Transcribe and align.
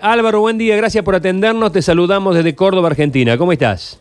Álvaro, 0.00 0.38
buen 0.38 0.58
día, 0.58 0.76
gracias 0.76 1.04
por 1.04 1.16
atendernos. 1.16 1.72
Te 1.72 1.82
saludamos 1.82 2.36
desde 2.36 2.54
Córdoba, 2.54 2.86
Argentina. 2.86 3.36
¿Cómo 3.36 3.50
estás? 3.50 3.98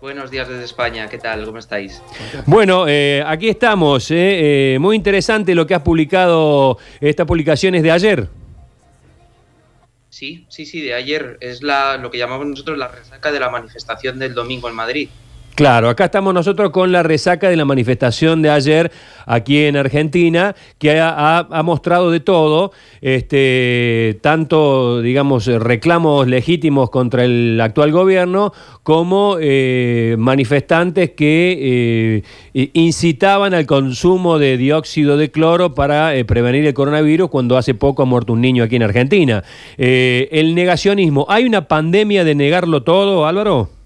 Buenos 0.00 0.30
días 0.30 0.48
desde 0.48 0.64
España, 0.64 1.10
¿qué 1.10 1.18
tal? 1.18 1.44
¿Cómo 1.44 1.58
estáis? 1.58 2.00
Bueno, 2.46 2.86
eh, 2.88 3.22
aquí 3.26 3.50
estamos. 3.50 4.10
eh, 4.10 4.74
eh, 4.74 4.78
muy 4.78 4.96
interesante 4.96 5.54
lo 5.54 5.66
que 5.66 5.74
has 5.74 5.82
publicado, 5.82 6.78
estas 7.02 7.26
publicaciones 7.26 7.82
de 7.82 7.90
ayer. 7.90 8.28
Sí, 10.08 10.46
sí, 10.48 10.64
sí, 10.64 10.80
de 10.80 10.94
ayer 10.94 11.36
es 11.42 11.62
la, 11.62 11.98
lo 11.98 12.10
que 12.10 12.16
llamamos 12.16 12.46
nosotros 12.46 12.78
la 12.78 12.88
resaca 12.88 13.30
de 13.30 13.40
la 13.40 13.50
manifestación 13.50 14.18
del 14.18 14.32
domingo 14.32 14.70
en 14.70 14.74
Madrid. 14.74 15.10
Claro, 15.54 15.90
acá 15.90 16.06
estamos 16.06 16.32
nosotros 16.32 16.70
con 16.70 16.92
la 16.92 17.02
resaca 17.02 17.50
de 17.50 17.56
la 17.56 17.66
manifestación 17.66 18.40
de 18.40 18.48
ayer 18.48 18.90
aquí 19.26 19.64
en 19.64 19.76
Argentina, 19.76 20.56
que 20.78 20.98
ha, 20.98 21.46
mostrado 21.62 22.10
de 22.10 22.20
todo, 22.20 22.72
este, 23.02 24.18
tanto, 24.22 25.02
digamos, 25.02 25.46
reclamos 25.46 26.26
legítimos 26.26 26.88
contra 26.88 27.24
el 27.24 27.60
actual 27.60 27.92
gobierno, 27.92 28.54
como 28.82 29.36
eh, 29.40 30.16
manifestantes 30.18 31.10
que 31.10 32.22
eh, 32.54 32.70
incitaban 32.72 33.52
al 33.52 33.66
consumo 33.66 34.38
de 34.38 34.56
dióxido 34.56 35.18
de 35.18 35.30
cloro 35.30 35.74
para 35.74 36.16
eh, 36.16 36.24
prevenir 36.24 36.66
el 36.66 36.72
coronavirus, 36.72 37.28
cuando 37.28 37.58
hace 37.58 37.74
poco 37.74 38.02
ha 38.02 38.06
muerto 38.06 38.32
un 38.32 38.40
niño 38.40 38.64
aquí 38.64 38.76
en 38.76 38.84
Argentina. 38.84 39.44
Eh, 39.76 40.30
el 40.32 40.54
negacionismo, 40.54 41.26
¿hay 41.28 41.44
una 41.44 41.68
pandemia 41.68 42.24
de 42.24 42.34
negarlo 42.34 42.82
todo, 42.82 43.26
Álvaro? 43.26 43.81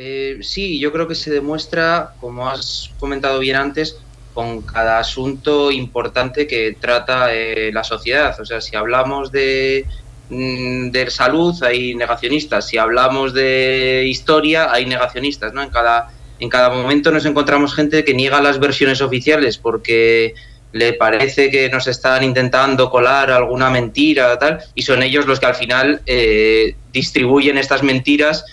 Eh, 0.00 0.38
sí, 0.42 0.78
yo 0.78 0.92
creo 0.92 1.08
que 1.08 1.16
se 1.16 1.28
demuestra, 1.28 2.14
como 2.20 2.48
has 2.48 2.92
comentado 3.00 3.40
bien 3.40 3.56
antes, 3.56 3.96
con 4.32 4.62
cada 4.62 5.00
asunto 5.00 5.72
importante 5.72 6.46
que 6.46 6.76
trata 6.80 7.34
eh, 7.34 7.72
la 7.72 7.82
sociedad. 7.82 8.40
O 8.40 8.44
sea, 8.44 8.60
si 8.60 8.76
hablamos 8.76 9.32
de, 9.32 9.86
mm, 10.30 10.90
de 10.90 11.10
salud, 11.10 11.60
hay 11.64 11.96
negacionistas. 11.96 12.68
Si 12.68 12.78
hablamos 12.78 13.34
de 13.34 14.04
historia, 14.06 14.72
hay 14.72 14.86
negacionistas. 14.86 15.52
¿no? 15.52 15.64
En, 15.64 15.70
cada, 15.70 16.12
en 16.38 16.48
cada 16.48 16.70
momento 16.70 17.10
nos 17.10 17.24
encontramos 17.24 17.74
gente 17.74 18.04
que 18.04 18.14
niega 18.14 18.40
las 18.40 18.60
versiones 18.60 19.00
oficiales 19.00 19.58
porque 19.58 20.34
le 20.70 20.92
parece 20.92 21.50
que 21.50 21.68
nos 21.70 21.88
están 21.88 22.22
intentando 22.22 22.88
colar 22.88 23.32
alguna 23.32 23.68
mentira, 23.68 24.38
tal, 24.38 24.60
y 24.76 24.82
son 24.82 25.02
ellos 25.02 25.26
los 25.26 25.40
que 25.40 25.46
al 25.46 25.56
final 25.56 26.02
eh, 26.06 26.76
distribuyen 26.92 27.58
estas 27.58 27.82
mentiras 27.82 28.44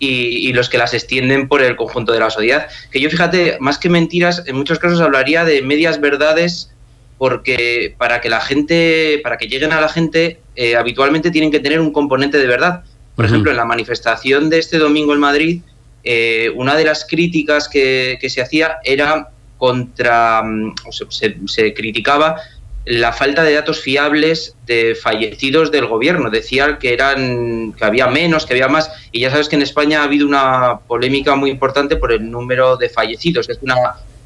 y, 0.00 0.48
y 0.48 0.52
los 0.52 0.68
que 0.68 0.78
las 0.78 0.92
extienden 0.94 1.46
por 1.46 1.62
el 1.62 1.76
conjunto 1.76 2.12
de 2.12 2.18
la 2.18 2.30
sociedad. 2.30 2.66
Que 2.90 3.00
yo, 3.00 3.08
fíjate, 3.08 3.58
más 3.60 3.78
que 3.78 3.88
mentiras, 3.88 4.42
en 4.46 4.56
muchos 4.56 4.80
casos 4.80 5.00
hablaría 5.00 5.44
de 5.44 5.62
medias 5.62 6.00
verdades, 6.00 6.72
porque 7.18 7.94
para 7.98 8.20
que 8.20 8.28
la 8.30 8.40
gente, 8.40 9.20
para 9.22 9.36
que 9.36 9.46
lleguen 9.46 9.72
a 9.72 9.80
la 9.80 9.88
gente, 9.88 10.40
eh, 10.56 10.74
habitualmente 10.74 11.30
tienen 11.30 11.50
que 11.52 11.60
tener 11.60 11.78
un 11.78 11.92
componente 11.92 12.38
de 12.38 12.46
verdad. 12.46 12.82
Por 13.14 13.26
ejemplo, 13.26 13.50
en 13.50 13.58
la 13.58 13.66
manifestación 13.66 14.48
de 14.48 14.58
este 14.58 14.78
domingo 14.78 15.12
en 15.12 15.20
Madrid, 15.20 15.60
eh, 16.02 16.50
una 16.56 16.74
de 16.76 16.84
las 16.84 17.04
críticas 17.04 17.68
que, 17.68 18.16
que 18.20 18.30
se 18.30 18.40
hacía 18.40 18.78
era 18.84 19.28
contra, 19.58 20.42
mm, 20.42 20.74
o 20.88 20.92
se, 20.92 21.04
se- 21.10 21.36
se 21.46 21.74
criticaba 21.74 22.36
la 22.90 23.12
falta 23.12 23.44
de 23.44 23.54
datos 23.54 23.80
fiables 23.80 24.56
de 24.66 24.96
fallecidos 24.96 25.70
del 25.70 25.86
gobierno. 25.86 26.28
Decían 26.28 26.78
que 26.80 26.92
eran 26.92 27.72
que 27.72 27.84
había 27.84 28.08
menos, 28.08 28.46
que 28.46 28.54
había 28.54 28.66
más, 28.66 28.90
y 29.12 29.20
ya 29.20 29.30
sabes 29.30 29.48
que 29.48 29.54
en 29.54 29.62
España 29.62 30.00
ha 30.00 30.04
habido 30.04 30.26
una 30.26 30.80
polémica 30.88 31.36
muy 31.36 31.50
importante 31.50 31.94
por 31.94 32.10
el 32.10 32.28
número 32.28 32.76
de 32.76 32.88
fallecidos. 32.88 33.48
Es 33.48 33.58
una, 33.62 33.76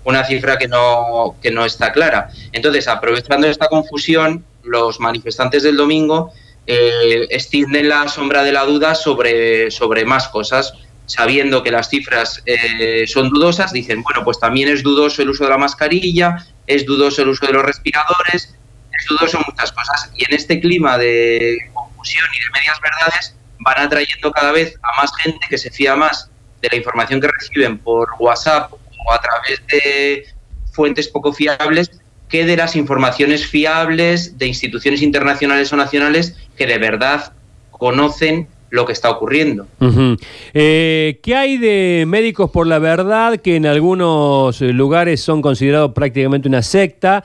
una 0.05 0.25
cifra 0.25 0.57
que 0.57 0.67
no, 0.67 1.37
que 1.43 1.51
no 1.51 1.67
está 1.67 1.93
clara. 1.93 2.31
Entonces, 2.53 2.89
aprovechando 2.89 3.47
esta 3.47 3.69
confusión, 3.69 4.43
los 4.63 4.99
manifestantes 4.99 5.63
del 5.63 5.77
domingo 5.77 6.33
eh, 6.67 7.27
extienden 7.29 7.91
la 7.91 8.09
sombra 8.09 8.45
de 8.45 8.53
la 8.53 8.65
duda 8.65 8.95
sobre, 8.95 9.71
sobre 9.71 10.07
más 10.07 10.29
cosas. 10.29 10.73
Sabiendo 11.07 11.63
que 11.63 11.71
las 11.71 11.91
cifras 11.91 12.43
eh, 12.47 13.05
son 13.07 13.29
dudosas, 13.29 13.75
dicen, 13.75 14.03
bueno, 14.03 14.25
pues 14.25 14.41
también 14.41 14.71
es 14.71 14.83
dudoso 14.83 15.21
el 15.21 15.29
uso 15.29 15.45
de 15.45 15.51
la 15.51 15.59
mascarilla, 15.59 16.47
es 16.67 16.87
dudoso 16.87 17.21
el 17.21 17.29
uso 17.29 17.47
de 17.47 17.53
los 17.53 17.63
respiradores, 17.63 18.55
dudoso 19.09 19.39
muchas 19.47 19.73
cosas. 19.73 20.11
Y 20.17 20.25
en 20.25 20.35
este 20.37 20.61
clima 20.61 20.99
de 20.99 21.57
confusión 21.73 22.27
y 22.35 22.45
de 22.45 22.51
medias 22.51 22.81
verdades 22.81 23.37
van 23.61 23.79
atrayendo 23.79 24.33
cada 24.33 24.53
vez 24.53 24.79
a 24.83 25.01
más 25.01 25.11
gente 25.23 25.47
que 25.49 25.59
se 25.59 25.71
fía 25.71 25.97
más 25.97 26.31
de 26.61 26.69
la 26.69 26.77
información 26.77 27.21
que 27.21 27.29
reciben 27.29 27.79
por 27.79 28.09
WhatsApp 28.19 28.73
o 28.73 29.13
a 29.13 29.21
través 29.21 29.63
de 29.67 30.27
fuentes 30.73 31.09
poco 31.09 31.33
fiables 31.33 31.91
que 32.29 32.45
de 32.45 32.57
las 32.57 32.75
informaciones 32.75 33.47
fiables 33.47 34.39
de 34.39 34.47
instituciones 34.47 35.03
internacionales 35.03 35.73
o 35.73 35.77
nacionales 35.77 36.37
que 36.57 36.67
de 36.67 36.79
verdad 36.79 37.33
conocen 37.71 38.49
lo 38.71 38.87
que 38.87 38.93
está 38.93 39.11
ocurriendo. 39.11 39.69
Eh, 40.53 41.21
¿Qué 41.23 41.37
hay 41.37 41.59
de 41.59 42.05
médicos 42.09 42.51
por 42.51 42.67
la 42.67 42.81
verdad 42.81 43.41
que 43.41 43.55
en 43.55 43.67
algunos 43.67 44.61
lugares 44.61 45.21
son 45.21 45.43
considerados 45.43 45.93
prácticamente 45.93 46.49
una 46.49 46.63
secta 46.63 47.23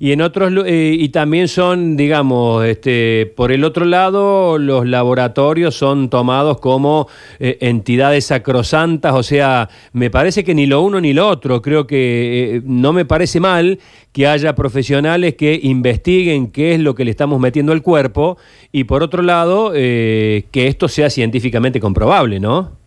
y 0.00 0.12
en 0.12 0.22
otros 0.22 0.52
eh, 0.66 0.94
y 0.96 1.08
también 1.08 1.48
son, 1.48 1.96
digamos, 1.96 2.64
este, 2.64 3.32
por 3.36 3.50
el 3.50 3.64
otro 3.64 3.84
lado, 3.84 4.56
los 4.56 4.86
laboratorios 4.86 5.74
son 5.74 6.08
tomados 6.08 6.60
como 6.60 7.08
eh, 7.40 7.58
entidades 7.60 8.26
sacrosantas, 8.26 9.12
o 9.14 9.22
sea, 9.24 9.68
me 9.92 10.08
parece 10.08 10.44
que 10.44 10.54
ni 10.54 10.66
lo 10.66 10.82
uno 10.82 11.00
ni 11.00 11.12
lo 11.12 11.26
otro. 11.26 11.60
Creo 11.62 11.86
que 11.86 12.56
eh, 12.56 12.62
no 12.64 12.92
me 12.92 13.04
parece 13.04 13.40
mal 13.40 13.80
que 14.12 14.26
haya 14.26 14.54
profesionales 14.54 15.34
que 15.34 15.58
investiguen 15.62 16.50
qué 16.52 16.74
es 16.74 16.80
lo 16.80 16.94
que 16.94 17.04
le 17.04 17.10
estamos 17.10 17.40
metiendo 17.40 17.72
al 17.72 17.82
cuerpo 17.82 18.38
y 18.70 18.84
por 18.84 19.02
otro 19.02 19.22
lado, 19.22 19.72
eh, 19.74 20.46
que 20.52 20.68
esto 20.68 20.88
sea 20.88 21.10
científicamente 21.10 21.80
comprobable, 21.80 22.38
¿no? 22.40 22.78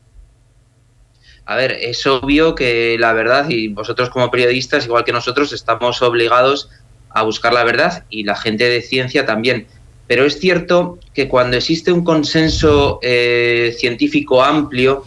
A 1.46 1.56
ver, 1.56 1.74
es 1.74 2.06
obvio 2.08 2.56
que 2.56 2.96
la 3.00 3.14
verdad, 3.14 3.50
y 3.50 3.68
vosotros 3.68 4.10
como 4.10 4.32
periodistas, 4.32 4.86
igual 4.86 5.04
que 5.04 5.12
nosotros, 5.12 5.52
estamos 5.52 6.02
obligados 6.02 6.70
a 7.14 7.24
buscar 7.24 7.54
la 7.54 7.64
verdad 7.64 8.04
y 8.10 8.24
la 8.24 8.36
gente 8.36 8.70
de 8.70 8.82
ciencia 8.82 9.26
también. 9.26 9.68
Pero 10.08 10.26
es 10.26 10.40
cierto 10.40 11.00
que 11.14 11.28
cuando 11.28 11.58
existe 11.58 11.92
un 11.92 12.04
consenso 12.04 13.00
eh, 13.02 13.76
científico 13.78 14.44
amplio, 14.44 15.04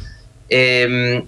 eh, 0.49 1.25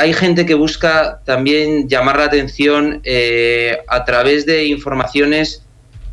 hay 0.00 0.14
gente 0.14 0.46
que 0.46 0.54
busca 0.54 1.20
también 1.26 1.86
llamar 1.86 2.16
la 2.16 2.24
atención 2.24 3.02
eh, 3.04 3.80
a 3.86 4.02
través 4.06 4.46
de 4.46 4.64
informaciones 4.64 5.62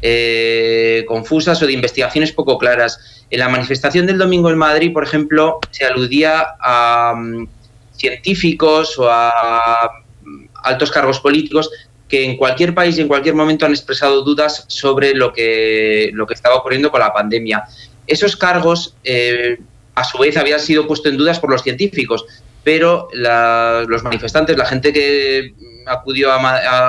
eh, 0.02 1.06
confusas 1.08 1.64
o 1.64 1.66
de 1.66 1.72
investigaciones 1.72 2.34
poco 2.34 2.58
claras. 2.58 3.00
En 3.30 3.40
la 3.40 3.48
manifestación 3.48 4.06
del 4.06 4.18
domingo 4.18 4.50
en 4.50 4.58
Madrid, 4.58 4.92
por 4.92 5.06
ejemplo, 5.06 5.60
se 5.72 5.86
aludía 5.86 6.46
a 6.60 7.14
mm, 7.16 7.48
científicos 7.96 9.00
o 9.00 9.10
a 9.10 10.04
mm, 10.22 10.46
altos 10.64 10.92
cargos 10.92 11.22
políticos 11.22 11.70
que 12.08 12.24
en 12.24 12.38
cualquier 12.38 12.74
país 12.74 12.98
y 12.98 13.02
en 13.02 13.08
cualquier 13.08 13.36
momento 13.36 13.66
han 13.66 13.72
expresado 13.74 14.22
dudas 14.24 14.66
sobre 14.68 15.14
lo 15.14 15.34
que, 15.34 16.10
lo 16.14 16.26
que 16.26 16.34
estaba 16.34 16.56
ocurriendo 16.56 16.90
con 16.90 17.02
la 17.02 17.14
pandemia. 17.14 17.66
Esos 18.08 18.36
cargos, 18.36 18.96
eh, 19.04 19.58
a 19.96 20.04
su 20.04 20.18
vez, 20.18 20.38
habían 20.38 20.60
sido 20.60 20.88
puestos 20.88 21.12
en 21.12 21.18
dudas 21.18 21.40
por 21.40 21.50
los 21.52 21.64
científicos, 21.64 22.26
pero 22.64 23.10
los 23.14 24.04
manifestantes, 24.04 24.58
la 24.58 24.66
gente 24.66 24.94
que 24.94 25.54
acudió 25.86 26.32
a, 26.32 26.36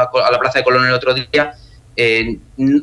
a- 0.03 0.31
la 0.31 0.39
Plaza 0.39 0.59
de 0.61 0.65
Colón 0.65 0.87
el 0.87 0.93
otro 0.93 1.15
día, 1.15 1.53
eh, 1.97 2.37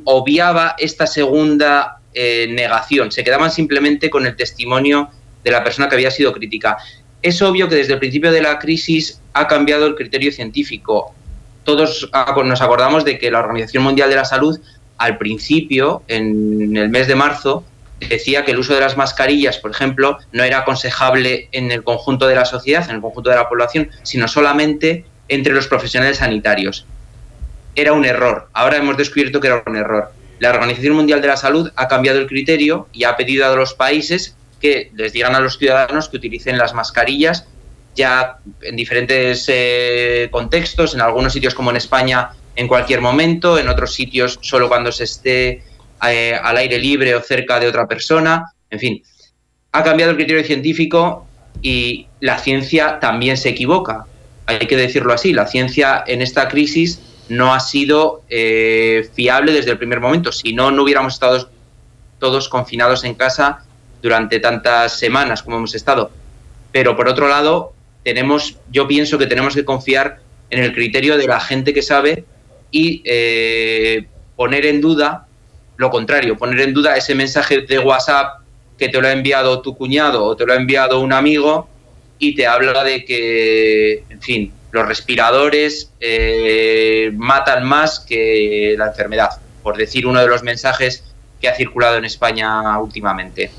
obviaba 0.03 0.75
esta 0.77 1.07
segunda 1.07 1.99
eh, 2.13 2.47
negación. 2.49 3.11
Se 3.11 3.23
quedaban 3.23 3.51
simplemente 3.51 4.09
con 4.09 4.25
el 4.25 4.35
testimonio 4.35 5.09
de 5.43 5.51
la 5.51 5.63
persona 5.63 5.87
que 5.87 5.95
había 5.95 6.11
sido 6.11 6.33
crítica. 6.33 6.77
Es 7.21 7.41
obvio 7.41 7.67
que 7.69 7.75
desde 7.75 7.93
el 7.93 7.99
principio 7.99 8.31
de 8.31 8.41
la 8.41 8.59
crisis 8.59 9.21
ha 9.33 9.47
cambiado 9.47 9.85
el 9.85 9.95
criterio 9.95 10.31
científico. 10.31 11.13
Todos 11.65 12.09
nos 12.45 12.61
acordamos 12.61 13.03
de 13.03 13.17
que 13.17 13.29
la 13.31 13.39
Organización 13.39 13.83
Mundial 13.83 14.09
de 14.09 14.15
la 14.15 14.23
Salud, 14.23 14.59
al 14.97 15.17
principio, 15.17 16.03
en 16.07 16.77
el 16.77 16.89
mes 16.89 17.07
de 17.07 17.15
marzo, 17.15 17.65
decía 17.99 18.45
que 18.45 18.51
el 18.51 18.59
uso 18.59 18.73
de 18.73 18.81
las 18.81 18.97
mascarillas, 18.97 19.57
por 19.57 19.71
ejemplo, 19.71 20.19
no 20.31 20.43
era 20.43 20.59
aconsejable 20.59 21.49
en 21.51 21.71
el 21.71 21.83
conjunto 21.83 22.27
de 22.27 22.35
la 22.35 22.45
sociedad, 22.45 22.87
en 22.89 22.95
el 22.95 23.01
conjunto 23.01 23.31
de 23.31 23.35
la 23.35 23.49
población, 23.49 23.89
sino 24.03 24.27
solamente 24.27 25.05
entre 25.27 25.53
los 25.53 25.67
profesionales 25.67 26.17
sanitarios. 26.17 26.85
Era 27.75 27.93
un 27.93 28.05
error. 28.05 28.47
Ahora 28.53 28.77
hemos 28.77 28.95
descubierto 28.95 29.41
que 29.41 29.47
era 29.47 29.63
un 29.65 29.75
error. 29.75 30.11
La 30.39 30.51
Organización 30.51 30.95
Mundial 30.95 31.21
de 31.21 31.27
la 31.27 31.37
Salud 31.37 31.71
ha 31.75 31.87
cambiado 31.87 32.19
el 32.19 32.27
criterio 32.27 32.87
y 32.93 33.05
ha 33.05 33.17
pedido 33.17 33.51
a 33.51 33.55
los 33.55 33.73
países 33.73 34.35
que 34.61 34.91
les 34.93 35.13
digan 35.13 35.35
a 35.35 35.39
los 35.39 35.57
ciudadanos 35.57 36.09
que 36.09 36.17
utilicen 36.17 36.57
las 36.57 36.73
mascarillas 36.73 37.47
ya 37.95 38.37
en 38.61 38.75
diferentes 38.75 39.45
eh, 39.47 40.27
contextos, 40.31 40.93
en 40.93 41.01
algunos 41.01 41.33
sitios 41.33 41.55
como 41.55 41.71
en 41.71 41.77
España 41.77 42.31
en 42.55 42.67
cualquier 42.67 43.01
momento, 43.01 43.57
en 43.57 43.67
otros 43.67 43.93
sitios 43.93 44.39
solo 44.41 44.67
cuando 44.69 44.91
se 44.91 45.05
esté 45.05 45.63
eh, 46.07 46.39
al 46.41 46.57
aire 46.57 46.77
libre 46.77 47.15
o 47.15 47.21
cerca 47.21 47.59
de 47.59 47.67
otra 47.67 47.87
persona, 47.87 48.53
en 48.69 48.79
fin. 48.79 49.03
Ha 49.71 49.83
cambiado 49.83 50.11
el 50.11 50.17
criterio 50.17 50.43
científico 50.43 51.27
y 51.61 52.07
la 52.19 52.37
ciencia 52.37 52.99
también 52.99 53.37
se 53.37 53.49
equivoca. 53.49 54.05
Hay 54.45 54.59
que 54.59 54.77
decirlo 54.77 55.13
así, 55.13 55.33
la 55.33 55.47
ciencia 55.47 56.03
en 56.05 56.21
esta 56.21 56.47
crisis 56.47 57.01
no 57.27 57.53
ha 57.53 57.59
sido 57.59 58.23
eh, 58.29 59.09
fiable 59.13 59.51
desde 59.51 59.71
el 59.71 59.77
primer 59.77 59.99
momento. 59.99 60.31
Si 60.31 60.53
no, 60.53 60.71
no 60.71 60.83
hubiéramos 60.83 61.13
estado 61.13 61.49
todos 62.19 62.47
confinados 62.47 63.03
en 63.03 63.15
casa 63.15 63.65
durante 64.01 64.39
tantas 64.39 64.97
semanas 64.97 65.43
como 65.43 65.57
hemos 65.57 65.75
estado. 65.75 66.11
Pero 66.71 66.95
por 66.95 67.07
otro 67.07 67.27
lado, 67.27 67.74
tenemos, 68.05 68.59
yo 68.71 68.87
pienso 68.87 69.17
que 69.17 69.25
tenemos 69.25 69.55
que 69.55 69.65
confiar 69.65 70.19
en 70.51 70.63
el 70.63 70.73
criterio 70.73 71.17
de 71.17 71.25
la 71.25 71.39
gente 71.39 71.73
que 71.73 71.81
sabe 71.81 72.23
y 72.69 73.01
eh, 73.03 74.05
poner 74.35 74.67
en 74.67 74.79
duda 74.79 75.25
lo 75.77 75.89
contrario, 75.89 76.37
poner 76.37 76.61
en 76.61 76.73
duda 76.73 76.95
ese 76.95 77.15
mensaje 77.15 77.61
de 77.61 77.79
WhatsApp 77.79 78.41
que 78.77 78.89
te 78.89 79.01
lo 79.01 79.07
ha 79.07 79.11
enviado 79.11 79.61
tu 79.61 79.75
cuñado 79.75 80.23
o 80.23 80.35
te 80.35 80.45
lo 80.45 80.53
ha 80.53 80.55
enviado 80.55 81.01
un 81.01 81.11
amigo 81.11 81.67
y 82.19 82.35
te 82.35 82.45
habla 82.45 82.83
de 82.83 83.03
que, 83.03 84.03
en 84.07 84.21
fin, 84.21 84.53
los 84.71 84.87
respiradores 84.87 85.91
eh, 85.99 87.11
matan 87.15 87.65
más 87.65 87.99
que 87.99 88.75
la 88.77 88.87
enfermedad, 88.87 89.31
por 89.63 89.77
decir 89.77 90.05
uno 90.05 90.21
de 90.21 90.27
los 90.27 90.43
mensajes 90.43 91.03
que 91.41 91.49
ha 91.49 91.55
circulado 91.55 91.97
en 91.97 92.05
España 92.05 92.77
últimamente. 92.79 93.51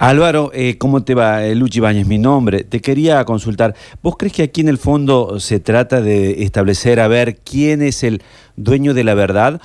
Álvaro, 0.00 0.50
eh, 0.54 0.78
¿cómo 0.78 1.02
te 1.02 1.14
va? 1.14 1.44
Eh, 1.44 1.54
Luchi 1.54 1.78
Bañez, 1.78 2.06
mi 2.06 2.16
nombre. 2.16 2.64
Te 2.64 2.80
quería 2.80 3.22
consultar. 3.26 3.74
¿Vos 4.02 4.16
crees 4.16 4.32
que 4.32 4.42
aquí 4.42 4.62
en 4.62 4.70
el 4.70 4.78
fondo 4.78 5.38
se 5.40 5.60
trata 5.60 6.00
de 6.00 6.42
establecer 6.42 7.00
a 7.00 7.06
ver 7.06 7.36
quién 7.36 7.82
es 7.82 8.02
el 8.02 8.22
dueño 8.56 8.94
de 8.94 9.04
la 9.04 9.12
verdad, 9.12 9.60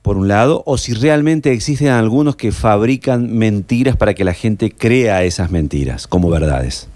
por 0.00 0.16
un 0.16 0.28
lado, 0.28 0.62
o 0.64 0.78
si 0.78 0.94
realmente 0.94 1.52
existen 1.52 1.88
algunos 1.88 2.36
que 2.36 2.52
fabrican 2.52 3.36
mentiras 3.36 3.98
para 3.98 4.14
que 4.14 4.24
la 4.24 4.32
gente 4.32 4.72
crea 4.72 5.24
esas 5.24 5.50
mentiras 5.50 6.06
como 6.06 6.30
verdades? 6.30 6.88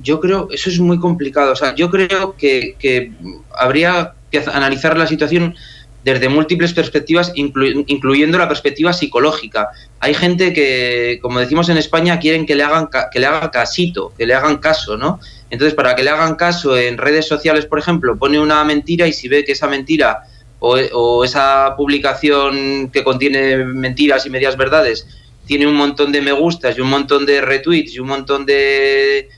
Yo 0.00 0.20
creo, 0.20 0.46
eso 0.52 0.70
es 0.70 0.78
muy 0.78 1.00
complicado. 1.00 1.54
O 1.54 1.56
sea, 1.56 1.74
yo 1.74 1.90
creo 1.90 2.36
que, 2.36 2.76
que 2.78 3.10
habría 3.58 4.12
que 4.30 4.38
analizar 4.38 4.96
la 4.96 5.08
situación 5.08 5.56
desde 6.04 6.28
múltiples 6.28 6.72
perspectivas, 6.72 7.32
incluyendo 7.34 8.38
la 8.38 8.48
perspectiva 8.48 8.92
psicológica. 8.92 9.68
Hay 9.98 10.14
gente 10.14 10.52
que, 10.52 11.18
como 11.20 11.40
decimos 11.40 11.68
en 11.68 11.76
España, 11.76 12.18
quieren 12.18 12.46
que 12.46 12.54
le 12.54 12.62
hagan 12.62 12.88
que 13.12 13.18
le 13.18 13.26
haga 13.26 13.50
casito, 13.50 14.12
que 14.16 14.26
le 14.26 14.34
hagan 14.34 14.58
caso, 14.58 14.96
¿no? 14.96 15.20
Entonces, 15.50 15.74
para 15.74 15.94
que 15.94 16.02
le 16.02 16.10
hagan 16.10 16.36
caso 16.36 16.78
en 16.78 16.96
redes 16.96 17.26
sociales, 17.26 17.66
por 17.66 17.78
ejemplo, 17.78 18.16
pone 18.16 18.38
una 18.38 18.64
mentira 18.64 19.06
y 19.06 19.12
si 19.12 19.28
ve 19.28 19.44
que 19.44 19.52
esa 19.52 19.66
mentira 19.66 20.20
o, 20.58 20.76
o 20.92 21.24
esa 21.24 21.74
publicación 21.76 22.90
que 22.90 23.04
contiene 23.04 23.58
mentiras 23.58 24.24
y 24.26 24.30
medias 24.30 24.56
verdades 24.56 25.06
tiene 25.46 25.66
un 25.66 25.74
montón 25.74 26.12
de 26.12 26.22
me 26.22 26.32
gustas 26.32 26.78
y 26.78 26.80
un 26.80 26.88
montón 26.88 27.26
de 27.26 27.40
retweets 27.40 27.94
y 27.94 27.98
un 27.98 28.06
montón 28.08 28.46
de 28.46 29.28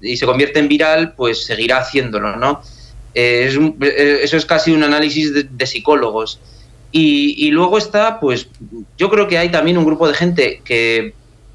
y 0.00 0.16
se 0.16 0.26
convierte 0.26 0.58
en 0.58 0.68
viral, 0.68 1.14
pues 1.14 1.44
seguirá 1.44 1.78
haciéndolo, 1.78 2.36
¿no? 2.36 2.62
Eh, 3.14 3.50
eh, 3.80 4.20
eso 4.22 4.36
es 4.36 4.46
casi 4.46 4.70
un 4.70 4.82
análisis 4.82 5.32
de, 5.50 5.66
psicólogos. 5.66 6.40
Y, 6.92 7.50
luego 7.50 7.78
está, 7.78 8.18
pues 8.18 8.48
yo 8.98 9.10
creo 9.10 9.28
que 9.28 9.38
hay 9.38 9.50
también 9.50 9.78
un 9.78 9.84
grupo 9.84 10.08
de 10.08 10.14
gente 10.14 10.60
que 10.64 11.14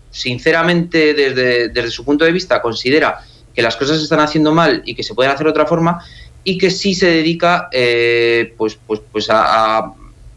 sinceramente 0.10 1.14
desde, 1.14 1.68
desde 1.68 1.92
su 1.92 2.06
punto 2.06 2.24
de 2.24 2.32
vista 2.32 2.62
considera 2.62 3.20
que 3.54 3.62
las 3.62 3.76
cosas 3.76 3.98
se 3.98 4.04
están 4.04 4.22
haciendo 4.22 4.54
mal 4.54 4.82
y 4.86 4.96
que 4.96 5.04
se 5.04 5.14
pueden 5.14 5.34
hacer 5.34 5.46
de 5.46 5.52
otra 5.52 5.66
forma 5.66 6.00
y 6.46 6.58
que 6.58 6.70
sí 6.72 6.94
se 6.94 7.08
dedica 7.08 7.68
eh, 7.72 8.54
pues, 8.58 8.78
pues, 8.88 9.02
pues 9.12 9.30
a, 9.30 9.94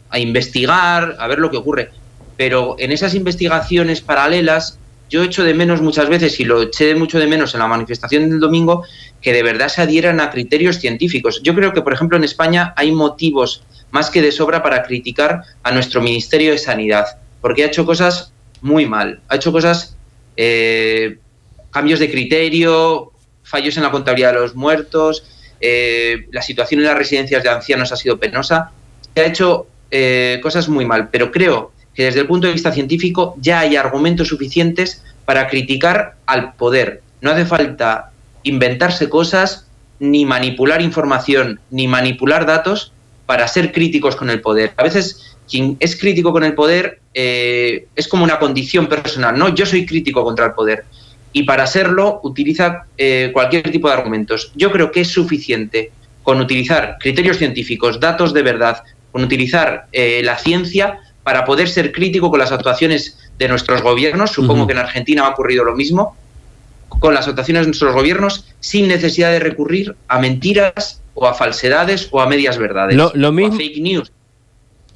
a, 0.09 0.19
investigar, 0.19 1.15
a 1.17 1.27
ver 1.27 1.39
lo 1.39 1.49
que 1.49 1.57
ocurre. 1.57 1.91
Pero 2.35 2.75
en 2.79 2.91
esas 2.91 3.13
investigaciones 3.13 4.01
paralelas 4.01 4.78
yo 5.09 5.23
echo 5.23 5.43
de 5.43 5.53
menos 5.53 5.81
muchas 5.81 6.07
veces, 6.07 6.39
y 6.39 6.45
lo 6.45 6.61
eché 6.61 6.95
mucho 6.95 7.19
de 7.19 7.27
menos 7.27 7.53
en 7.53 7.59
la 7.59 7.67
manifestación 7.67 8.29
del 8.29 8.39
domingo, 8.39 8.83
que 9.21 9.33
de 9.33 9.43
verdad 9.43 9.67
se 9.67 9.81
adhieran 9.81 10.19
a 10.19 10.29
criterios 10.29 10.77
científicos. 10.77 11.41
Yo 11.43 11.55
creo 11.55 11.73
que, 11.73 11.81
por 11.81 11.93
ejemplo, 11.93 12.17
en 12.17 12.23
España 12.23 12.73
hay 12.77 12.91
motivos 12.91 13.63
más 13.91 14.09
que 14.09 14.21
de 14.21 14.31
sobra 14.31 14.61
para 14.61 14.83
criticar 14.83 15.41
a 15.63 15.71
nuestro 15.71 16.01
Ministerio 16.01 16.51
de 16.51 16.57
Sanidad, 16.57 17.05
porque 17.41 17.63
ha 17.63 17.67
hecho 17.67 17.85
cosas 17.85 18.31
muy 18.61 18.85
mal, 18.85 19.21
ha 19.27 19.35
hecho 19.35 19.51
cosas, 19.51 19.95
eh, 20.37 21.17
cambios 21.71 21.99
de 21.99 22.09
criterio, 22.11 23.11
fallos 23.43 23.77
en 23.77 23.83
la 23.83 23.91
contabilidad 23.91 24.33
de 24.33 24.39
los 24.39 24.55
muertos, 24.55 25.23
eh, 25.59 26.27
la 26.31 26.41
situación 26.41 26.81
en 26.81 26.87
las 26.87 26.97
residencias 26.97 27.43
de 27.43 27.49
ancianos 27.49 27.91
ha 27.91 27.95
sido 27.95 28.19
penosa, 28.19 28.71
se 29.13 29.21
ha 29.21 29.25
hecho 29.25 29.67
eh, 29.91 30.39
cosas 30.41 30.69
muy 30.69 30.85
mal, 30.85 31.09
pero 31.09 31.31
creo 31.31 31.71
que 31.99 32.05
desde 32.05 32.21
el 32.21 32.27
punto 32.27 32.47
de 32.47 32.53
vista 32.53 32.71
científico 32.71 33.35
ya 33.41 33.59
hay 33.59 33.75
argumentos 33.75 34.29
suficientes 34.29 35.03
para 35.25 35.49
criticar 35.49 36.15
al 36.27 36.53
poder. 36.53 37.01
No 37.19 37.29
hace 37.29 37.45
falta 37.45 38.11
inventarse 38.43 39.09
cosas, 39.09 39.67
ni 39.99 40.23
manipular 40.23 40.81
información, 40.81 41.59
ni 41.71 41.89
manipular 41.89 42.45
datos 42.45 42.93
para 43.25 43.49
ser 43.49 43.73
críticos 43.73 44.15
con 44.15 44.29
el 44.29 44.39
poder. 44.39 44.71
A 44.77 44.83
veces 44.83 45.35
quien 45.49 45.75
es 45.81 45.99
crítico 45.99 46.31
con 46.31 46.45
el 46.45 46.53
poder 46.53 47.01
eh, 47.13 47.87
es 47.97 48.07
como 48.07 48.23
una 48.23 48.39
condición 48.39 48.87
personal, 48.87 49.37
¿no? 49.37 49.53
Yo 49.53 49.65
soy 49.65 49.85
crítico 49.85 50.23
contra 50.23 50.45
el 50.45 50.53
poder. 50.53 50.85
Y 51.33 51.43
para 51.43 51.67
serlo 51.67 52.21
utiliza 52.23 52.85
eh, 52.97 53.31
cualquier 53.33 53.69
tipo 53.69 53.89
de 53.89 53.95
argumentos. 53.95 54.53
Yo 54.55 54.71
creo 54.71 54.89
que 54.89 55.01
es 55.01 55.09
suficiente 55.09 55.91
con 56.23 56.39
utilizar 56.39 56.95
criterios 56.97 57.35
científicos, 57.35 57.99
datos 57.99 58.33
de 58.33 58.41
verdad, 58.41 58.83
con 59.11 59.21
utilizar 59.21 59.87
eh, 59.91 60.21
la 60.23 60.37
ciencia 60.37 61.01
para 61.29 61.45
poder 61.45 61.69
ser 61.69 61.91
crítico 61.91 62.31
con 62.31 62.39
las 62.39 62.51
actuaciones 62.51 63.15
de 63.37 63.47
nuestros 63.47 63.83
gobiernos. 63.83 64.31
Supongo 64.31 64.65
que 64.65 64.73
en 64.73 64.79
Argentina 64.79 65.27
ha 65.27 65.29
ocurrido 65.29 65.63
lo 65.63 65.75
mismo 65.75 66.15
con 66.87 67.13
las 67.13 67.27
actuaciones 67.27 67.61
de 67.61 67.67
nuestros 67.67 67.93
gobiernos 67.93 68.47
sin 68.59 68.87
necesidad 68.87 69.29
de 69.29 69.37
recurrir 69.37 69.95
a 70.07 70.17
mentiras 70.17 71.03
o 71.13 71.27
a 71.27 71.35
falsedades 71.35 72.07
o 72.09 72.19
a 72.19 72.25
medias 72.25 72.57
verdades 72.57 72.95
lo, 72.95 73.31
mismo, 73.31 73.51
o 73.51 73.55
a 73.55 73.57
fake 73.59 73.79
news. 73.79 74.11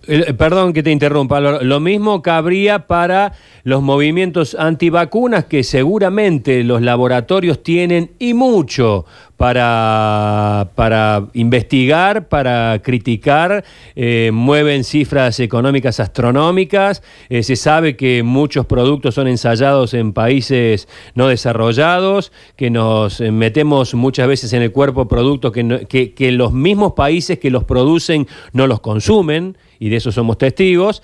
Eh, 0.08 0.34
perdón 0.34 0.74
que 0.74 0.82
te 0.82 0.90
interrumpa, 0.90 1.40
lo 1.40 1.80
mismo 1.80 2.24
cabría 2.24 2.88
para 2.88 3.34
los 3.64 3.84
movimientos 3.84 4.56
antivacunas 4.56 5.46
que 5.46 5.64
seguramente 5.64 6.64
los 6.64 6.82
laboratorios 6.82 7.62
tienen 7.62 8.10
y 8.18 8.34
mucho 8.34 9.06
para, 9.44 10.70
para 10.74 11.28
investigar, 11.34 12.30
para 12.30 12.80
criticar, 12.82 13.66
eh, 13.94 14.32
mueven 14.32 14.86
cifras 14.86 15.38
económicas 15.42 16.00
astronómicas, 16.00 17.04
eh, 17.28 17.44
se 17.44 17.58
sabe 17.58 17.98
que 17.98 18.24
muchos 18.24 18.66
productos 18.66 19.16
son 19.16 19.28
ensayados 19.28 19.94
en 19.96 20.14
países 20.14 20.88
no 21.14 21.28
desarrollados, 21.28 22.32
que 22.56 22.70
nos 22.70 23.20
metemos 23.20 23.94
muchas 23.96 24.30
veces 24.30 24.54
en 24.54 24.62
el 24.62 24.72
cuerpo 24.72 25.10
productos 25.10 25.52
que, 25.52 26.32
los 26.32 26.54
mismos 26.54 26.94
países 26.94 27.38
que 27.38 27.50
los 27.50 27.66
producen 27.66 28.28
no 28.54 28.66
los 28.66 28.80
consumen 28.80 29.58
y 29.78 29.90
de 29.90 29.98
eso 29.98 30.14
somos 30.14 30.38
testigos, 30.38 31.04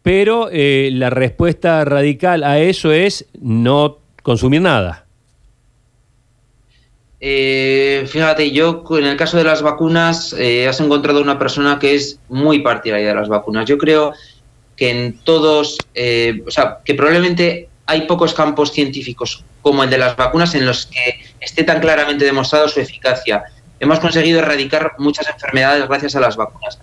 pero 0.00 0.48
eh, 0.50 0.88
la 0.90 1.10
respuesta 1.10 1.84
radical 1.84 2.44
a 2.44 2.60
eso 2.60 2.92
es 2.92 3.26
no 3.38 3.98
consumir 4.22 4.62
nada. 4.62 5.03
Eh, 7.26 8.04
fíjate, 8.06 8.50
yo 8.50 8.84
en 8.90 9.06
el 9.06 9.16
caso 9.16 9.38
de 9.38 9.44
las 9.44 9.62
vacunas 9.62 10.34
eh, 10.38 10.68
has 10.68 10.78
encontrado 10.80 11.22
una 11.22 11.38
persona 11.38 11.78
que 11.78 11.94
es 11.94 12.18
muy 12.28 12.58
partidaria 12.58 13.08
de 13.08 13.14
las 13.14 13.28
vacunas. 13.28 13.64
Yo 13.64 13.78
creo 13.78 14.12
que 14.76 14.90
en 14.90 15.18
todos, 15.20 15.78
o 16.46 16.50
sea, 16.50 16.80
que 16.84 16.94
probablemente 16.94 17.68
hay 17.86 18.02
pocos 18.02 18.34
campos 18.34 18.72
científicos 18.72 19.42
como 19.62 19.84
el 19.84 19.88
de 19.90 19.96
las 19.96 20.16
vacunas 20.16 20.54
en 20.54 20.66
los 20.66 20.86
que 20.86 21.20
esté 21.40 21.64
tan 21.64 21.80
claramente 21.80 22.26
demostrado 22.26 22.68
su 22.68 22.80
eficacia. 22.80 23.44
Hemos 23.80 24.00
conseguido 24.00 24.40
erradicar 24.40 24.92
muchas 24.98 25.26
enfermedades 25.28 25.88
gracias 25.88 26.16
a 26.16 26.20
las 26.20 26.36
vacunas 26.36 26.78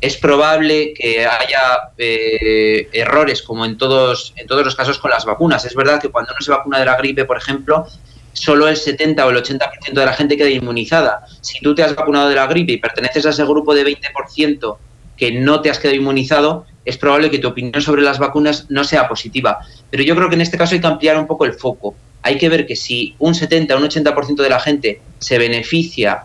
es 0.00 0.16
probable 0.16 0.94
que 0.94 1.26
haya 1.26 1.92
eh, 1.98 2.88
errores, 2.92 3.42
como 3.42 3.64
en 3.64 3.76
todos, 3.76 4.32
en 4.36 4.46
todos 4.46 4.64
los 4.64 4.74
casos 4.74 4.98
con 4.98 5.10
las 5.10 5.24
vacunas. 5.24 5.64
Es 5.64 5.74
verdad 5.74 6.00
que 6.00 6.08
cuando 6.08 6.32
uno 6.32 6.40
se 6.40 6.50
vacuna 6.50 6.78
de 6.78 6.86
la 6.86 6.96
gripe, 6.96 7.24
por 7.26 7.36
ejemplo, 7.36 7.86
solo 8.32 8.68
el 8.68 8.76
70 8.76 9.26
o 9.26 9.30
el 9.30 9.36
80% 9.36 9.92
de 9.92 10.04
la 10.04 10.12
gente 10.12 10.36
queda 10.36 10.50
inmunizada. 10.50 11.24
Si 11.40 11.60
tú 11.60 11.74
te 11.74 11.82
has 11.82 11.94
vacunado 11.94 12.28
de 12.28 12.36
la 12.36 12.46
gripe 12.46 12.72
y 12.72 12.76
perteneces 12.78 13.26
a 13.26 13.30
ese 13.30 13.44
grupo 13.44 13.74
de 13.74 13.84
20% 13.84 14.76
que 15.16 15.32
no 15.32 15.60
te 15.60 15.70
has 15.70 15.78
quedado 15.78 15.96
inmunizado, 15.96 16.66
es 16.84 16.96
probable 16.96 17.30
que 17.30 17.38
tu 17.38 17.48
opinión 17.48 17.82
sobre 17.82 18.02
las 18.02 18.18
vacunas 18.18 18.66
no 18.70 18.84
sea 18.84 19.08
positiva. 19.08 19.58
Pero 19.90 20.02
yo 20.02 20.16
creo 20.16 20.28
que 20.28 20.34
en 20.34 20.40
este 20.40 20.56
caso 20.56 20.74
hay 20.74 20.80
que 20.80 20.86
ampliar 20.86 21.18
un 21.18 21.26
poco 21.26 21.44
el 21.44 21.54
foco. 21.54 21.94
Hay 22.22 22.38
que 22.38 22.48
ver 22.48 22.66
que 22.66 22.76
si 22.76 23.14
un 23.18 23.34
70 23.34 23.74
o 23.74 23.78
un 23.78 23.84
80% 23.84 24.42
de 24.42 24.48
la 24.48 24.60
gente 24.60 25.00
se 25.18 25.38
beneficia 25.38 26.24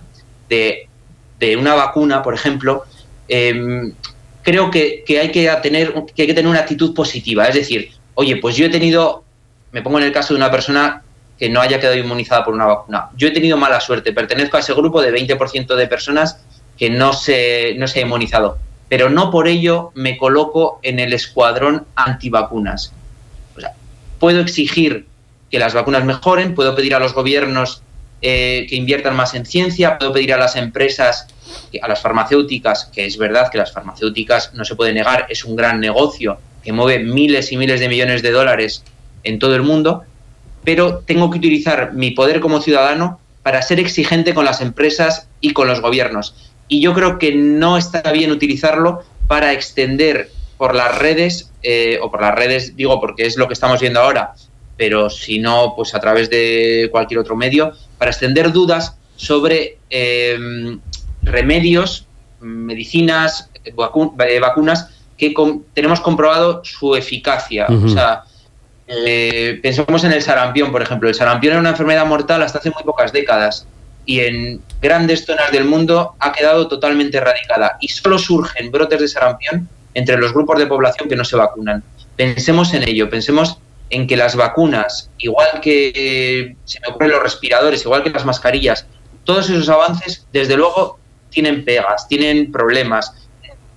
de, 0.49 0.87
de 1.39 1.57
una 1.57 1.73
vacuna, 1.73 2.21
por 2.21 2.33
ejemplo, 2.33 2.85
Em, 3.27 3.93
creo 4.43 4.69
que, 4.69 5.03
hay 5.19 5.31
que, 5.31 5.49
tener, 5.61 5.93
que 6.15 6.21
hay 6.21 6.27
que 6.27 6.33
tener 6.33 6.47
una 6.47 6.59
actitud 6.59 6.93
positiva. 6.93 7.47
Es 7.47 7.55
decir, 7.55 7.91
oye, 8.13 8.37
pues 8.37 8.55
yo 8.55 8.65
he 8.65 8.69
tenido, 8.69 9.23
me 9.71 9.81
pongo 9.81 9.99
en 9.99 10.05
el 10.05 10.11
caso 10.11 10.33
de 10.33 10.37
una 10.37 10.51
persona 10.51 11.03
que 11.37 11.49
no 11.49 11.61
haya 11.61 11.79
quedado 11.79 11.97
inmunizada 11.97 12.43
por 12.43 12.53
una 12.53 12.65
vacuna. 12.65 13.09
Yo 13.17 13.27
he 13.27 13.31
tenido 13.31 13.57
mala 13.57 13.79
suerte, 13.81 14.13
pertenezco 14.13 14.57
a 14.57 14.61
ese 14.61 14.73
grupo 14.73 15.01
de 15.01 15.13
20% 15.13 15.75
de 15.75 15.87
personas 15.87 16.39
que 16.77 16.89
no 16.89 17.13
se, 17.13 17.75
no 17.77 17.87
se 17.87 17.99
ha 17.99 18.01
inmunizado, 18.03 18.57
pero 18.89 19.09
no 19.09 19.31
por 19.31 19.47
ello 19.47 19.91
me 19.95 20.17
coloco 20.17 20.79
en 20.83 20.99
el 20.99 21.13
escuadrón 21.13 21.85
antivacunas. 21.95 22.93
O 23.55 23.59
sea, 23.59 23.73
puedo 24.19 24.39
exigir 24.39 25.07
que 25.49 25.59
las 25.59 25.73
vacunas 25.73 26.05
mejoren, 26.05 26.55
puedo 26.55 26.75
pedir 26.75 26.95
a 26.95 26.99
los 26.99 27.13
gobiernos 27.13 27.81
eh, 28.21 28.65
que 28.69 28.75
inviertan 28.75 29.15
más 29.15 29.33
en 29.35 29.45
ciencia, 29.45 29.97
puedo 29.97 30.13
pedir 30.13 30.33
a 30.33 30.37
las 30.37 30.55
empresas 30.55 31.27
a 31.81 31.87
las 31.87 32.01
farmacéuticas, 32.01 32.85
que 32.85 33.05
es 33.05 33.17
verdad 33.17 33.49
que 33.51 33.57
las 33.57 33.71
farmacéuticas, 33.71 34.53
no 34.53 34.65
se 34.65 34.75
puede 34.75 34.93
negar, 34.93 35.27
es 35.29 35.45
un 35.45 35.55
gran 35.55 35.79
negocio 35.79 36.39
que 36.63 36.73
mueve 36.73 37.03
miles 37.03 37.51
y 37.51 37.57
miles 37.57 37.79
de 37.79 37.89
millones 37.89 38.21
de 38.23 38.31
dólares 38.31 38.83
en 39.23 39.39
todo 39.39 39.55
el 39.55 39.61
mundo, 39.61 40.03
pero 40.65 40.99
tengo 41.05 41.29
que 41.29 41.37
utilizar 41.37 41.93
mi 41.93 42.11
poder 42.11 42.39
como 42.39 42.61
ciudadano 42.61 43.19
para 43.43 43.61
ser 43.61 43.79
exigente 43.79 44.33
con 44.33 44.43
las 44.43 44.59
empresas 44.59 45.29
y 45.39 45.53
con 45.53 45.67
los 45.67 45.79
gobiernos. 45.79 46.35
Y 46.67 46.81
yo 46.81 46.93
creo 46.93 47.19
que 47.19 47.33
no 47.35 47.77
está 47.77 48.11
bien 48.11 48.31
utilizarlo 48.31 49.03
para 49.27 49.53
extender 49.53 50.31
por 50.57 50.73
las 50.73 50.97
redes, 50.97 51.51
eh, 51.61 51.99
o 52.01 52.09
por 52.09 52.21
las 52.21 52.33
redes 52.33 52.75
digo 52.75 52.99
porque 52.99 53.25
es 53.25 53.37
lo 53.37 53.47
que 53.47 53.53
estamos 53.53 53.79
viendo 53.79 53.99
ahora, 53.99 54.33
pero 54.77 55.09
si 55.09 55.39
no, 55.39 55.73
pues 55.75 55.93
a 55.93 55.99
través 55.99 56.29
de 56.29 56.89
cualquier 56.91 57.19
otro 57.19 57.35
medio, 57.35 57.73
para 57.97 58.11
extender 58.11 58.51
dudas 58.51 58.97
sobre 59.15 59.77
eh, 59.89 60.37
remedios, 61.21 62.07
medicinas, 62.39 63.49
eh, 63.63 63.73
vacunas 63.75 64.89
que 65.17 65.33
tenemos 65.73 66.01
comprobado 66.01 66.61
su 66.63 66.95
eficacia. 66.95 67.67
O 67.69 67.87
sea, 67.87 68.23
eh, 68.87 69.59
pensamos 69.63 70.03
en 70.03 70.13
el 70.13 70.21
sarampión, 70.21 70.71
por 70.71 70.81
ejemplo. 70.81 71.09
El 71.09 71.15
sarampión 71.15 71.53
era 71.53 71.59
una 71.59 71.71
enfermedad 71.71 72.05
mortal 72.05 72.41
hasta 72.43 72.59
hace 72.59 72.71
muy 72.71 72.83
pocas 72.83 73.11
décadas 73.11 73.67
y 74.05 74.19
en 74.19 74.61
grandes 74.81 75.25
zonas 75.25 75.51
del 75.51 75.65
mundo 75.65 76.15
ha 76.19 76.31
quedado 76.31 76.67
totalmente 76.67 77.17
erradicada 77.17 77.77
y 77.79 77.87
solo 77.87 78.19
surgen 78.19 78.71
brotes 78.71 78.99
de 78.99 79.07
sarampión 79.07 79.67
entre 79.93 80.17
los 80.17 80.33
grupos 80.33 80.59
de 80.59 80.67
población 80.67 81.09
que 81.09 81.15
no 81.15 81.25
se 81.25 81.35
vacunan. 81.35 81.83
Pensemos 82.15 82.73
en 82.73 82.87
ello, 82.87 83.09
pensemos 83.09 83.57
en 83.89 84.07
que 84.07 84.17
las 84.17 84.35
vacunas, 84.35 85.09
igual 85.17 85.59
que 85.61 86.55
se 86.65 86.79
me 86.81 86.87
ocurren 86.89 87.11
los 87.11 87.23
respiradores, 87.23 87.83
igual 87.83 88.03
que 88.03 88.09
las 88.09 88.25
mascarillas, 88.25 88.85
todos 89.23 89.49
esos 89.49 89.69
avances, 89.69 90.25
desde 90.31 90.55
luego, 90.55 90.99
tienen 91.29 91.65
pegas, 91.65 92.07
tienen 92.07 92.51
problemas. 92.51 93.13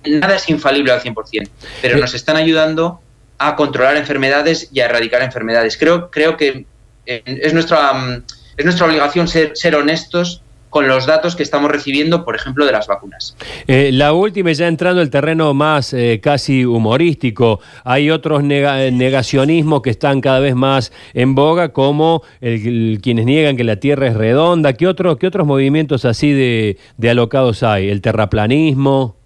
Nada 0.05 0.35
es 0.35 0.49
infalible 0.49 0.91
al 0.91 1.01
100%, 1.01 1.49
pero 1.81 1.97
nos 1.97 2.13
están 2.13 2.37
ayudando 2.37 3.01
a 3.39 3.55
controlar 3.55 3.97
enfermedades 3.97 4.69
y 4.71 4.81
a 4.81 4.85
erradicar 4.85 5.21
enfermedades. 5.21 5.77
Creo, 5.77 6.11
creo 6.11 6.37
que 6.37 6.65
eh, 7.05 7.23
es 7.25 7.53
nuestra, 7.53 7.93
mm, 7.93 8.23
es 8.57 8.65
nuestra 8.65 8.85
obligación 8.85 9.27
ser, 9.27 9.53
ser 9.55 9.75
honestos 9.75 10.43
con 10.69 10.87
los 10.87 11.07
datos 11.07 11.35
que 11.35 11.43
estamos 11.43 11.71
recibiendo, 11.71 12.23
por 12.23 12.35
ejemplo, 12.35 12.65
de 12.65 12.71
las 12.71 12.85
vacunas. 12.85 13.35
Eh, 13.67 13.89
la 13.91 14.13
última, 14.13 14.51
ya 14.51 14.67
entrando 14.67 15.01
el 15.01 15.09
terreno 15.09 15.53
más 15.53 15.93
eh, 15.93 16.19
casi 16.21 16.63
humorístico, 16.63 17.59
hay 17.83 18.11
otros 18.11 18.43
negacionismos 18.43 19.81
que 19.81 19.89
están 19.89 20.21
cada 20.21 20.39
vez 20.39 20.53
más 20.53 20.91
en 21.13 21.33
boga, 21.33 21.69
como 21.69 22.21
el, 22.39 22.99
quienes 23.01 23.25
niegan 23.25 23.57
que 23.57 23.63
la 23.63 23.77
Tierra 23.77 24.07
es 24.07 24.13
redonda. 24.13 24.73
¿Qué, 24.73 24.85
otros 24.85 25.17
qué 25.17 25.27
otros 25.27 25.47
movimientos 25.47 26.05
así 26.05 26.31
de, 26.33 26.77
de 26.97 27.09
alocados 27.09 27.63
hay? 27.63 27.89
¿El 27.89 28.01
terraplanismo? 28.01 29.18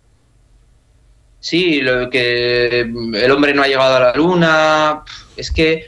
Sí, 1.43 1.81
lo 1.81 2.09
que 2.09 2.79
el 2.79 3.31
hombre 3.31 3.53
no 3.53 3.63
ha 3.63 3.67
llegado 3.67 3.97
a 3.97 3.99
la 3.99 4.13
Luna. 4.13 5.03
Es 5.35 5.51
que 5.51 5.87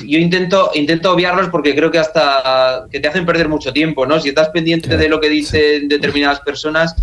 yo 0.00 0.18
intento, 0.18 0.70
intento 0.74 1.10
obviarlos 1.10 1.48
porque 1.48 1.74
creo 1.74 1.90
que 1.90 1.98
hasta 1.98 2.84
que 2.90 3.00
te 3.00 3.08
hacen 3.08 3.24
perder 3.24 3.48
mucho 3.48 3.72
tiempo, 3.72 4.04
¿no? 4.04 4.20
Si 4.20 4.28
estás 4.28 4.50
pendiente 4.50 4.94
de 4.98 5.08
lo 5.08 5.18
que 5.18 5.30
dicen 5.30 5.88
determinadas 5.88 6.40
personas, 6.40 6.94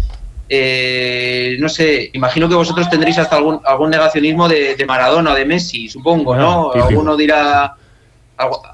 eh, 0.48 1.58
no 1.60 1.68
sé, 1.68 2.12
imagino 2.14 2.48
que 2.48 2.54
vosotros 2.54 2.88
tendréis 2.92 3.18
hasta 3.18 3.38
algún, 3.38 3.60
algún 3.66 3.90
negacionismo 3.90 4.48
de, 4.48 4.76
Maradona 4.88 5.32
o 5.32 5.36
de 5.36 5.46
Messi, 5.46 5.90
supongo, 5.90 6.36
¿no? 6.36 6.72
Alguno 6.72 7.18
dirá, 7.18 7.74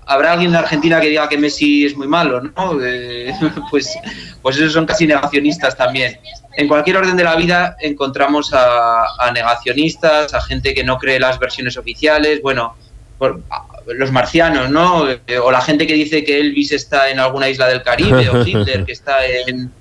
habrá 0.06 0.34
alguien 0.34 0.52
en 0.52 0.58
Argentina 0.58 1.02
que 1.02 1.10
diga 1.10 1.28
que 1.28 1.38
Messi 1.38 1.86
es 1.86 1.98
muy 1.98 2.08
malo, 2.08 2.42
¿no? 2.42 2.80
Eh, 2.82 3.34
pues, 3.72 3.98
pues 4.42 4.58
esos 4.58 4.74
son 4.74 4.86
casi 4.86 5.08
negacionistas 5.08 5.76
también. 5.76 6.20
En 6.58 6.68
cualquier 6.68 6.98
orden 6.98 7.18
de 7.18 7.24
la 7.24 7.36
vida 7.36 7.76
encontramos 7.82 8.54
a, 8.54 9.06
a 9.20 9.32
negacionistas, 9.32 10.34
a 10.34 10.42
gente 10.42 10.74
que 10.74 10.84
no 10.84 10.98
cree 10.98 11.20
las 11.20 11.40
versiones 11.40 11.78
oficiales, 11.78 12.42
bueno, 12.42 12.76
por, 13.18 13.42
los 13.88 14.12
marcianos, 14.12 14.70
¿no? 14.70 15.10
Eh, 15.10 15.38
o 15.38 15.52
la 15.52 15.62
gente 15.62 15.86
que 15.86 15.94
dice 15.94 16.24
que 16.24 16.40
Elvis 16.40 16.72
está 16.72 17.10
en 17.10 17.20
alguna 17.20 17.50
isla 17.50 17.68
del 17.68 17.84
Caribe 17.84 18.30
o 18.30 18.42
Hitler 18.46 18.86
que 18.86 18.92
está 18.92 19.26
en... 19.26 19.72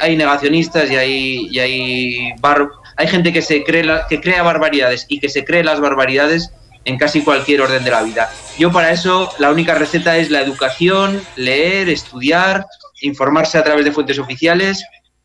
Hay, 0.00 0.16
negacionistas 0.16 0.90
y 0.90 0.96
hay, 0.96 1.48
y 1.50 1.58
hay, 1.58 2.32
hay 2.96 3.06
gente 3.08 3.30
que, 3.30 3.42
se 3.42 3.62
cree 3.62 3.84
que 4.08 4.22
crea 4.22 4.42
barbaridades 4.42 5.04
y 5.06 5.20
que 5.20 5.28
se 5.28 5.44
cree 5.44 5.62
las 5.62 5.80
barbaridades 5.80 6.50
en 6.86 6.96
casi 6.96 7.22
cualquier 7.22 7.60
orden 7.60 7.84
de 7.84 7.90
la 7.90 8.02
vida. 8.02 8.30
Yo 8.58 8.72
para 8.72 8.90
eso 8.90 9.30
la 9.38 9.50
única 9.50 9.74
receta 9.74 10.16
es 10.16 10.30
la 10.30 10.40
educación, 10.40 11.20
leer, 11.36 11.90
estudiar, 11.90 12.64
informarse 13.02 13.58
a 13.58 13.64
través 13.64 13.84
de 13.84 13.92
fuentes 13.92 14.18
oficiales 14.18 14.82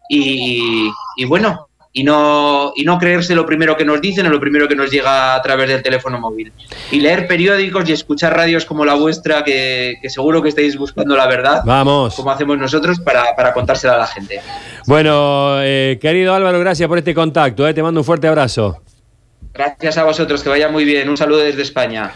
y, 0.10 0.92
y 1.16 1.26
bueno, 1.26 1.70
y 1.94 2.04
no, 2.04 2.72
y 2.76 2.84
no 2.84 2.98
creerse 2.98 3.36
lo 3.36 3.46
primero 3.46 3.76
que 3.76 3.84
nos 3.84 4.00
dicen 4.00 4.26
o 4.26 4.30
lo 4.30 4.40
primero 4.40 4.68
que 4.68 4.76
nos 4.76 4.90
llega 4.90 5.36
a 5.36 5.42
través 5.42 5.70
del 5.70 5.84
teléfono 5.84 6.20
móvil. 6.20 6.52
Y 6.90 7.00
leer 7.00 7.28
periódicos 7.28 7.88
y 7.90 7.94
escuchar 7.94 8.36
radios 8.36 8.66
como 8.66 8.86
la 8.86 8.96
vuestra, 8.96 9.44
que, 9.44 9.96
seguro 10.08 10.42
que 10.42 10.50
estáis 10.50 10.78
buscando 10.78 11.16
la 11.16 11.28
verdad. 11.28 11.62
Vamos. 11.66 12.16
Como 12.16 12.32
hacemos 12.32 12.58
nosotros 12.58 13.00
para, 13.00 13.36
para 13.36 13.54
contársela 13.54 13.96
a 13.96 14.00
la 14.00 14.08
gente. 14.08 14.40
Bueno, 14.88 15.62
eh, 15.62 16.00
querido 16.02 16.34
Álvaro, 16.34 16.60
gracias 16.60 16.88
por 16.88 16.98
este 16.98 17.14
contacto. 17.14 17.68
Eh. 17.68 17.74
Te 17.74 17.84
mando 17.84 18.00
un 18.00 18.06
fuerte 18.06 18.28
abrazo. 18.28 18.82
Gracias 19.54 19.98
a 19.98 20.04
vosotros, 20.04 20.44
que 20.44 20.50
vaya 20.50 20.70
muy 20.70 20.86
bien. 20.86 21.10
Un 21.10 21.18
saludo 21.18 21.40
desde 21.40 21.62
España. 21.62 22.14